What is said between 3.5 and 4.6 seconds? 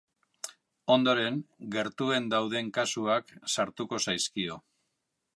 sartuko zaizkio.